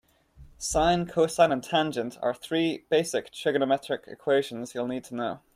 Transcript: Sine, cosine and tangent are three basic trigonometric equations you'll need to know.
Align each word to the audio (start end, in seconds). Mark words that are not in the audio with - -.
Sine, 0.57 1.05
cosine 1.05 1.51
and 1.51 1.63
tangent 1.63 2.17
are 2.23 2.33
three 2.33 2.85
basic 2.89 3.29
trigonometric 3.31 4.07
equations 4.07 4.73
you'll 4.73 4.87
need 4.87 5.03
to 5.03 5.13
know. 5.15 5.41